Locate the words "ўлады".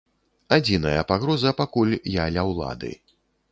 2.51-2.93